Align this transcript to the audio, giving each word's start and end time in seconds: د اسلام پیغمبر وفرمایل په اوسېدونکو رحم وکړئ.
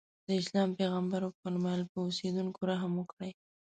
د 0.27 0.29
اسلام 0.41 0.69
پیغمبر 0.79 1.19
وفرمایل 1.25 1.81
په 1.91 1.97
اوسېدونکو 2.05 2.59
رحم 2.71 2.91
وکړئ. 2.95 3.31